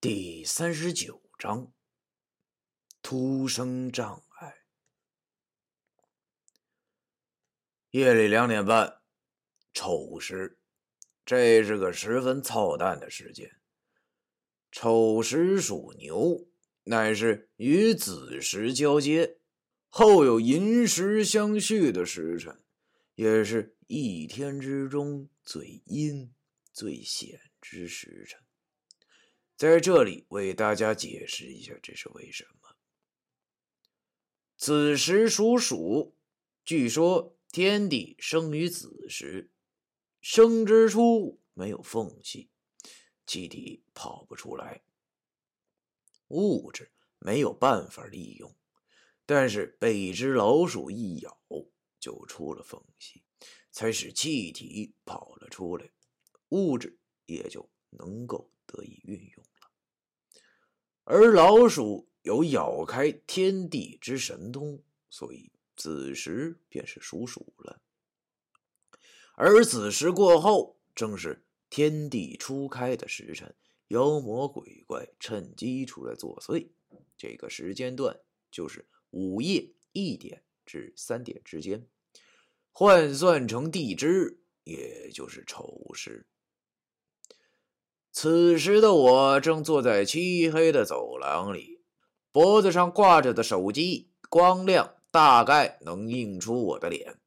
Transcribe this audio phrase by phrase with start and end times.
[0.00, 1.72] 第三十九章：
[3.02, 4.58] 突生障碍。
[7.90, 9.00] 夜里两点半，
[9.74, 10.60] 丑时，
[11.24, 13.60] 这是个十分操蛋的时间。
[14.70, 16.48] 丑时属牛，
[16.84, 19.40] 乃是与子时交接，
[19.88, 22.62] 后有寅时相续的时辰，
[23.16, 26.32] 也是一天之中最阴、
[26.72, 28.40] 最险之时辰。
[29.58, 32.76] 在这里为大家解释一下，这是为什么。
[34.56, 36.16] 子时属鼠，
[36.64, 39.50] 据说天地生于子时，
[40.20, 42.50] 生之初没有缝隙，
[43.26, 44.84] 气体跑不出来，
[46.28, 48.54] 物质没有办法利用，
[49.26, 51.36] 但是被一只老鼠一咬
[51.98, 53.24] 就出了缝隙，
[53.72, 55.90] 才使气体跑了出来，
[56.50, 56.96] 物质
[57.26, 59.44] 也就能够得以运用。
[61.10, 64.78] 而老鼠有咬开天地之神通，
[65.08, 67.80] 所以子时便是属鼠了。
[69.34, 73.54] 而子时过后，正是天地初开的时辰，
[73.86, 76.68] 妖魔鬼怪趁机出来作祟。
[77.16, 78.20] 这个时间段
[78.50, 81.86] 就是午夜一点至三点之间，
[82.70, 86.26] 换算成地支，也就是丑时。
[88.20, 91.84] 此时的我正坐在漆黑的走廊里，
[92.32, 97.20] 脖子上挂着的手机光亮大概能映出我的脸。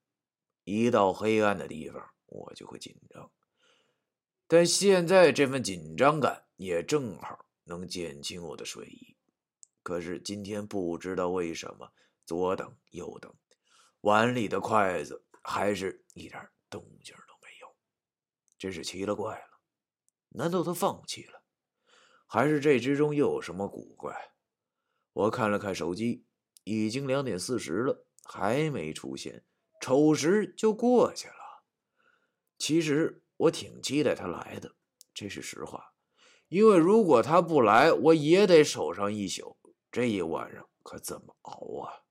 [0.65, 3.31] 一到黑暗的地方，我就会紧张。
[4.49, 9.15] 但现在这份紧张感也正好能减轻我的睡意。
[9.83, 11.89] 可是今天不知道为什么，
[12.25, 13.33] 左等右等，
[14.01, 17.73] 碗里的筷子还是一点动静都没有，
[18.57, 19.50] 真是奇了怪了。
[20.31, 21.43] 难道他放弃了，
[22.25, 24.31] 还是这之中又有什么古怪？
[25.13, 26.25] 我看了看手机，
[26.63, 29.43] 已经两点四十了，还没出现，
[29.81, 31.63] 丑时就过去了。
[32.57, 34.75] 其实我挺期待他来的，
[35.13, 35.93] 这是实话，
[36.47, 39.57] 因为如果他不来，我也得守上一宿，
[39.91, 42.03] 这一晚上可怎么熬啊？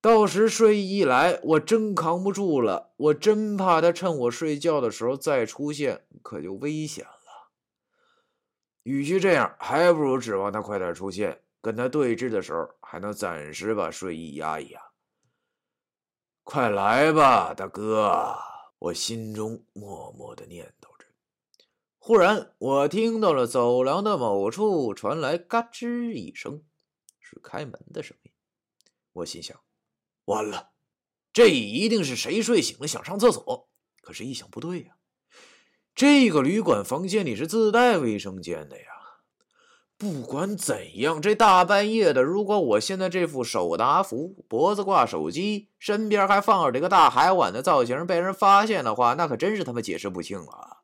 [0.00, 2.94] 到时睡意一来，我真扛不住了。
[2.96, 7.50] 我真怕他趁我睡觉的时候再出现，可就危险了。
[8.82, 14.80] 与其这样，还不如指望他快点出现，跟他对峙的时候还能暂时把睡意压一压。
[16.44, 18.34] 快来吧，大哥！
[18.78, 21.06] 我心中默默的念叨着。
[21.98, 26.64] 忽然，我听到了走廊的某处传来“嘎吱”一声，
[27.20, 28.32] 是开门的声音。
[29.12, 29.60] 我心想。
[30.30, 30.70] 完了，
[31.32, 33.68] 这一定是谁睡醒了想上厕所。
[34.00, 34.94] 可是，一想不对呀，
[35.94, 38.84] 这个旅馆房间里是自带卫生间的呀。
[39.98, 50.78] 不管怎样，这大半夜的，如果我现在这副手拿符，脖子挂手机，身边还放着这个大海碗的造型，被人发现的话，那可真是他妈解释不清了。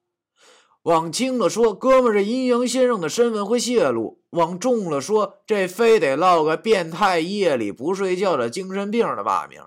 [0.87, 9.67] 往轻了说，哥们这阴阳先生的身份会泄露；往重了说，这非得落个变态夜里不睡觉的精神病的骂名。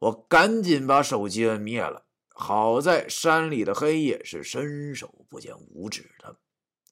[0.00, 2.04] 我赶紧把手机摁灭了。
[2.28, 6.36] 好在山里的黑夜是伸手不见五指的。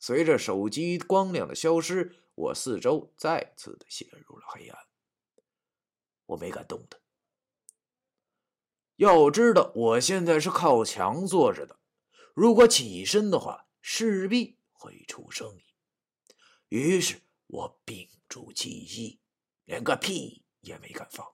[0.00, 4.78] 随着手机光亮的消失，我四周再次的陷入了黑暗。
[6.24, 6.98] 我没敢动弹。
[8.96, 11.76] 要知道，我现在是靠墙坐着的。
[12.34, 15.62] 如果起身的话，势必会出声音。
[16.68, 19.20] 于是我屏住气息，
[19.64, 21.26] 连个屁也没敢放。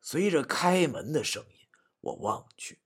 [0.00, 1.66] 随着开门的声音，
[2.00, 2.80] 我望去，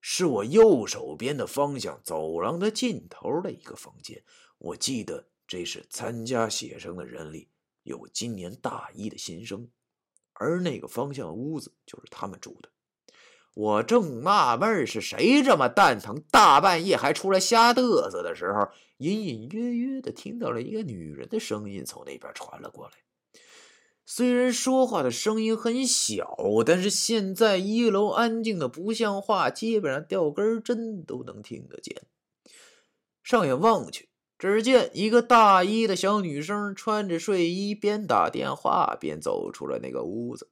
[0.00, 4.24] 是我右手边的方向走廊的尽头的一个房间。
[4.58, 7.48] 我记得这是参加写生的人里
[7.82, 9.70] 有今年大一的新生，
[10.34, 12.70] 而那个方向的屋子就是他们住的。
[13.54, 18.68] 我正纳闷是谁这么蛋疼，大半夜还出来瞎嘚瑟的时候，
[18.98, 22.92] 隐隐约约的听到了一个女人的声音从那边传了过来。
[24.06, 32.02] 虽然说话的声音很小，但是现在一楼安静的不像话，基本上掉根针都能听得见。
[33.22, 34.08] 上眼望去，
[34.38, 40.48] 只见一个大一的小女生穿着睡衣，边打电话边走出了那个屋子。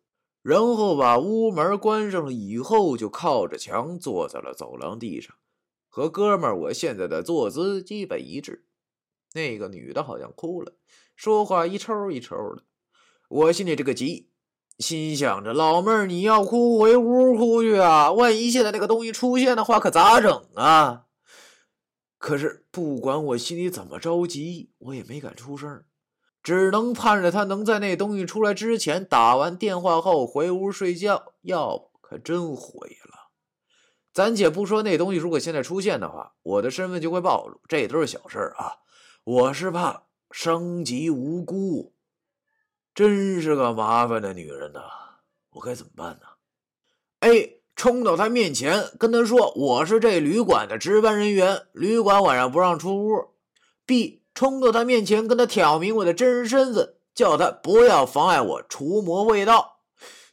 [0.47, 5.35] 然后把屋门关上了，以后就靠着墙坐在了走廊地上，
[5.89, 8.65] 和哥们儿我现在的坐姿基本一致。
[9.35, 10.75] 那个女的好像哭了，
[11.17, 12.63] 说话一抽一抽的。
[13.29, 14.31] 我心里这个急，
[14.79, 21.07] 心想着老妹儿你要哭回屋哭去啊，万一现在那个东西出现的话，可咋整啊？
[22.19, 25.83] 可是不管我心里怎么着急，我也没敢出声，
[26.47, 31.33] 只能盼着他能在那东西出来之前打完电话后回屋睡觉。
[31.43, 33.33] 要不可真毁了。
[34.13, 38.75] 暂且不说那东西如果现在出现的话，我的身份就会暴露，这都是小事啊。
[39.25, 41.93] 我是怕伤及无辜，
[42.95, 44.83] 真是个麻烦的女人呐！
[45.51, 46.27] 我该怎么办呢
[47.29, 53.35] ？A 冲到他面前，跟他说我是这旅馆的值班人员，旅馆晚上不让出屋。
[53.85, 59.81] B 冲到他面前，跟他挑明我的真实身份，叫他不要妨碍我除魔卫道。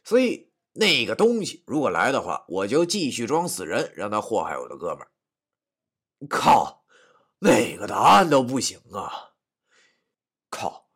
[0.04, 4.98] 所以那个东西如果来的话，我就继续装死人，让他祸害我的哥们。
[6.28, 6.84] 靠！
[7.38, 9.32] 哪个答案都不行啊！
[10.50, 10.86] 靠！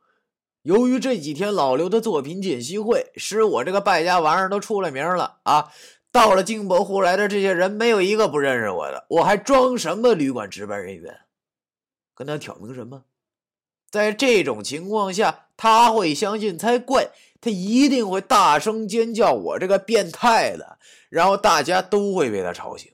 [0.62, 5.72] 由于这几天老刘的作品解析会，使我这个败家玩意儿都出了名了啊！
[6.12, 9.06] 到了金伯湖来的这些人，没有一个不认识我的。
[9.08, 11.18] 我还装什么旅馆值班人员？
[12.18, 13.04] 跟他挑明什么？
[13.92, 17.12] 在这种情况下，他会相信才怪！
[17.40, 22.92] 他一定会大声尖叫：“我这个变态的！”然后大家都会被他吵醒，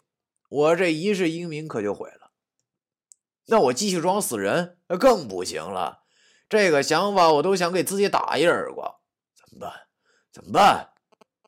[0.50, 2.32] 我这一世英名可就毁了。
[3.46, 6.00] 那我继续装死人，那更不行了。
[6.46, 8.96] 这个想法我都想给自己打一耳光。
[9.34, 9.72] 怎么办？
[10.30, 10.90] 怎么办？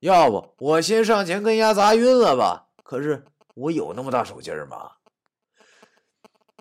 [0.01, 2.69] 要不我先上前跟丫砸晕了吧？
[2.83, 3.23] 可是
[3.55, 4.93] 我有那么大手劲儿吗？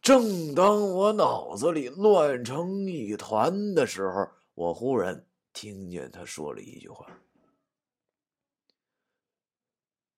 [0.06, 7.08] 正当我脑子里乱成一团的时候，我忽然听见他说了一句话：“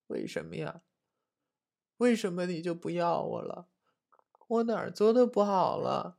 [0.08, 0.82] 为什么呀？
[2.00, 3.70] 为什么你就不要我了？”
[4.50, 6.18] 我哪儿做的不好了？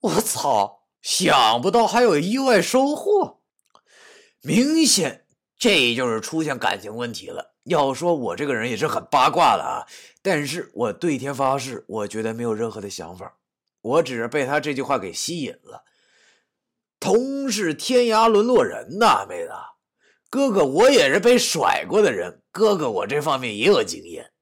[0.00, 0.88] 我操！
[1.00, 3.42] 想不到还有意外收获，
[4.40, 5.23] 明显
[5.64, 7.54] 这就是出现感情问题了。
[7.64, 9.88] 要说我这个人也是很八卦的啊，
[10.20, 13.38] 但是我对天发誓，我觉得没有任何的想法，
[13.80, 15.84] 我只是被他这句话给吸引了。
[17.00, 19.52] 同是天涯沦落人呐，妹子，
[20.28, 24.32] 哥哥我也是被甩过的人，哥哥我这方面也有经验，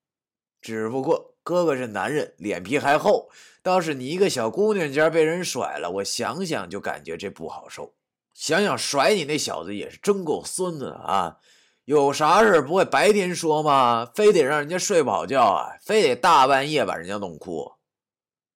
[0.61, 1.37] 只不过。
[1.45, 3.31] 哥哥是男人，脸皮还厚。
[3.63, 7.95] 倒是你一个小姑娘家被人甩了，我想想就感觉这不好受。
[8.35, 11.39] 想想甩你那小子也是真够孙子的啊！
[11.85, 14.07] 有啥事不会白天说吗？
[14.15, 15.77] 非得让人家睡不好觉啊？
[15.83, 17.73] 非得大半夜把人家弄哭？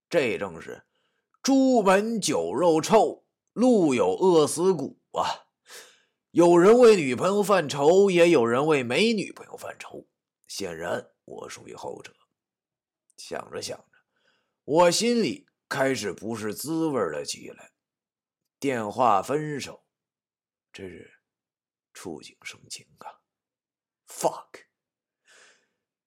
[0.08, 0.84] 这正是
[1.42, 5.46] 朱门酒肉臭，路有饿死骨啊！
[6.30, 10.06] 有人为女朋友犯愁，也有人为没女朋友犯愁。
[10.46, 12.12] 显然，我属于后者。
[13.16, 13.84] 想着想着，
[14.64, 17.72] 我心里开始不是滋味了起来。
[18.58, 19.84] 电话分手，
[20.72, 21.18] 这是
[21.92, 23.20] 触景生情啊
[24.08, 24.64] ！fuck，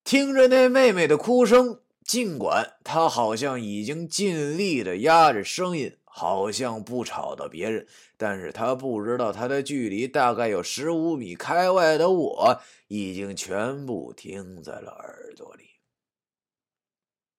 [0.02, 7.86] 听着那妹妹的哭声，尽管她好像已经尽力的压着声音，好像不吵到别人，
[8.16, 15.70] 但是她不知道，她的距离大概有十五米开外的我，已经全部听在了耳朵里。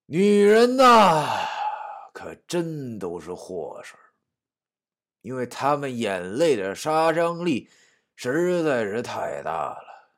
[0.05, 1.47] 女人呐，
[2.13, 3.95] 可真都是祸事
[5.21, 7.69] 因为他们眼泪的杀伤力
[8.15, 10.11] 实在是太大了。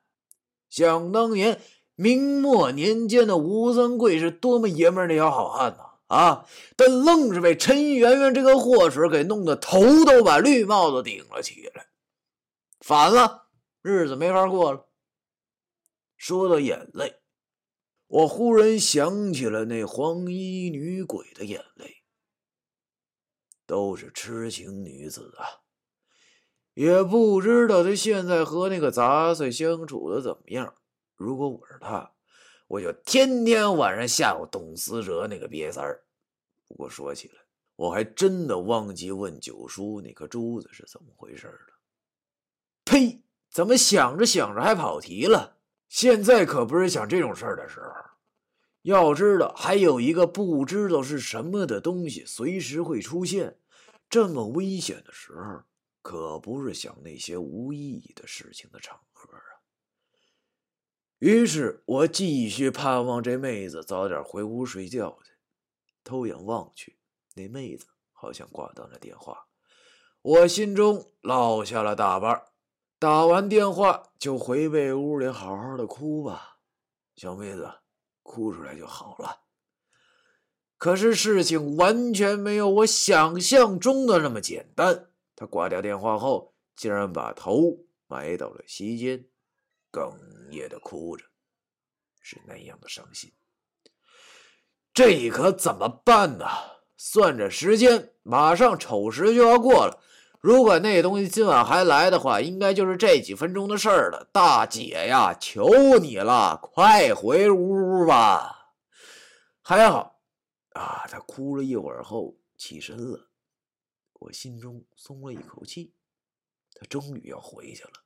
[0.69, 1.59] 想当年，
[1.95, 5.83] 明末年间的吴三桂是多么爷们的条好汉呐！
[6.07, 6.45] 啊，
[6.75, 11.88] 但愣是被陈圆圆这个祸水给弄得头都把绿帽子顶了起来，
[12.79, 13.48] 反了，
[13.81, 14.88] 日子没法过了。
[16.17, 17.15] 说到眼泪。
[18.07, 22.02] 我忽然想起了那黄衣女鬼的眼泪，
[23.74, 25.65] 都是痴情女子啊！
[26.75, 30.75] 也不知道她现在和那个杂碎相处的怎么样。
[31.15, 32.12] 如果我是她，
[32.68, 36.03] 我就天天晚上吓唬董思哲那个瘪三儿。
[36.68, 37.34] 不过说起来，
[37.75, 41.74] 我还真的忘记问九叔那颗珠子是怎么回事了。
[42.86, 43.24] 呸！
[43.50, 45.58] 怎么想着想着还跑题了？
[45.89, 47.88] 现在可不是想这种事儿的时候。
[48.84, 53.58] 要知道，还有一个不知道是什么的东西随时会出现。
[54.13, 55.63] 这么危险的时候，
[56.03, 59.41] 可不是想那些无意义的事情的场合啊。
[61.17, 65.32] 于是我继续盼望这妹子早点回屋睡觉去。
[66.03, 67.00] 偷眼望去，
[67.34, 69.48] 那妹子好像挂断了电话。
[70.22, 72.46] 我心中落下了大半。
[73.00, 76.60] 打完电话就回被屋里好好的哭吧，
[77.15, 77.79] 小妹子，
[78.22, 79.42] 哭出来就好了。
[80.84, 85.06] 可是事情完全没有我想象中的那么简单。
[85.34, 89.24] 他挂掉电话后，竟然把头埋到了席间，
[89.94, 90.13] 哽
[90.52, 91.24] 咽的哭着，
[92.20, 93.32] 是那样的伤心。
[94.94, 96.46] 这可怎么办呢？
[96.98, 100.02] 算着时间，马上丑时就要过了。
[100.42, 104.28] 如果那东西今晚还来的话，应该就是这几分钟的事儿了。
[104.34, 108.74] 大姐呀，求你了，快回屋吧！
[109.62, 110.12] 还好
[110.74, 113.30] 啊，他哭了一会儿后起身了，
[114.13, 115.94] 我心中松了一口气，
[116.74, 118.06] 他终于要回去了。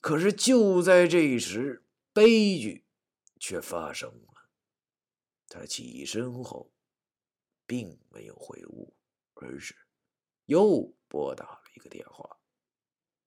[0.00, 2.86] 可是就在这时，悲剧
[3.38, 4.48] 却发生了。
[5.48, 6.72] 他起身后，
[7.66, 8.96] 并没有回屋，
[9.34, 9.74] 而是
[10.46, 10.94] 又。
[11.12, 12.38] 拨打了一个电话，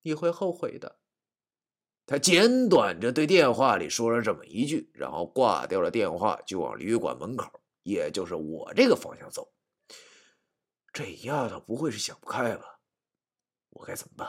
[0.01, 0.97] 你会后悔的。
[2.07, 9.47] 他简短着对电话里说了这么一句，然后挂掉了电话，就往旅馆门口，也就是我这个方向走。
[10.91, 12.79] 这丫头不会是想不开吧？
[13.69, 14.27] 我该怎么办？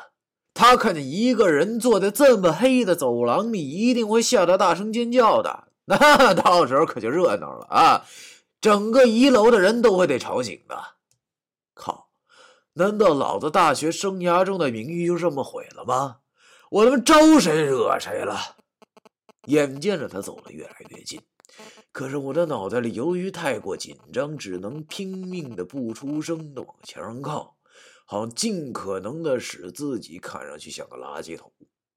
[0.52, 5.68] 她看见一个人坐在这么黑的走廊里，一定会吓得大声尖叫的。
[5.88, 8.04] 那到时候可就热闹了啊！
[8.60, 10.96] 整个一楼的人都会被吵醒的。
[11.72, 12.10] 靠！
[12.74, 16.18] 难道老子大学生涯中的名誉就这么毁了吗？
[16.70, 18.56] 我他妈招谁惹谁了？
[19.46, 21.22] 眼见着他走了越来越近，
[21.96, 27.56] 可是我的脑袋里由于太过紧张，只能拼命的不出声的往墙上靠，
[28.04, 31.50] 好尽可能的使自己看上去像个垃圾桶。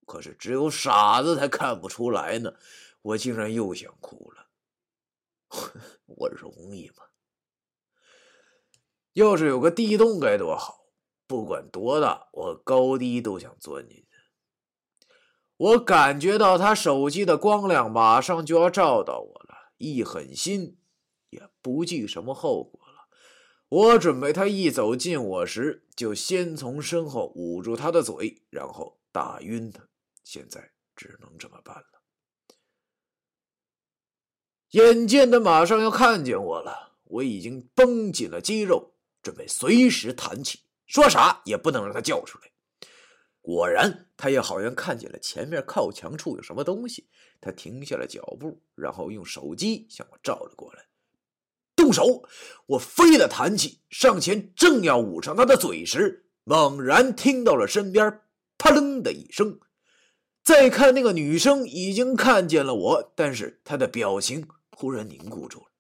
[0.06, 2.54] 可是只有傻子才看不出来呢，
[3.02, 4.48] 我竟然又想哭了。
[6.08, 7.04] 我容易吗？
[9.12, 10.86] 要是有个地洞该多好！
[11.28, 14.06] 不管多大，我高低都想钻进去。
[15.58, 19.39] 我感觉到他手机的光亮马上就要照到我，
[19.80, 20.78] 一狠心
[21.32, 23.08] 也不计什么后果了。
[23.70, 29.88] 我准备他一走近我时，就先从身后捂住他的嘴，然后打晕他。
[30.24, 32.04] 现在只能这么办了。
[34.72, 38.94] 眼见他马上要看见我了，我已经绷紧了肌肉。
[39.22, 42.52] 准备随时弹起，说啥也不能让他叫出来。
[43.56, 47.08] 果然，他也好像看见了前面靠墙处有什么东西，
[47.42, 50.86] 他停下了脚步，然后用手机向我照了过来。
[51.76, 52.24] 动手！
[52.68, 58.22] 我飞了弹起，上前正要捂上他的嘴时，猛然听到了身边
[58.58, 59.60] 啪楞的一声。
[60.44, 65.72] 再看那个女生，已经看见了我，但是她的表情忽然凝固住了，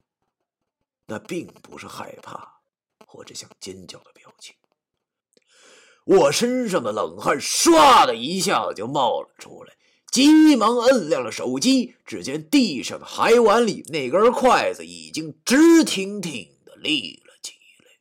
[1.07, 2.59] 那并不是害怕。
[3.05, 4.55] 或者想尖叫的表情，
[6.09, 9.75] 我身上的冷汗唰的一下就冒了出来，
[10.11, 11.95] 急忙摁亮了手机。
[12.03, 17.53] 只见地上的海碗里那根筷子已经直挺挺的立了起
[17.85, 17.99] 来。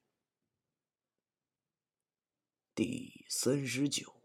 [2.75, 4.18] 第三十九。